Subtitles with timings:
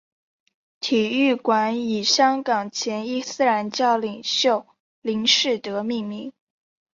[0.79, 4.65] 体育馆以香港前伊斯兰教领袖
[5.01, 6.33] 林士德命名。